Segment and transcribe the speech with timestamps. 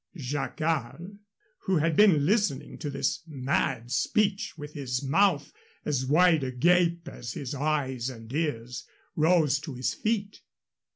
[0.17, 1.19] Jacquard,
[1.67, 5.53] who had been listening to this mad speech with his mouth
[5.85, 10.41] as wide agape as his eyes and ears, rose to his feet.